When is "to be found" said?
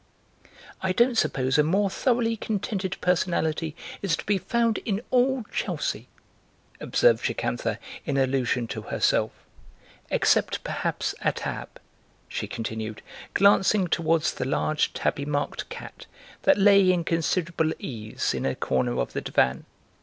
4.17-4.79